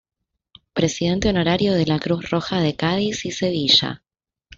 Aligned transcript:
Presidente 0.73 1.29
honorario 1.29 1.73
de 1.73 1.85
la 1.85 1.99
Cruz 1.99 2.31
Roja 2.31 2.59
de 2.59 2.75
Cádiz 2.75 3.23
y 3.23 3.29
Sevilla. 3.29 4.01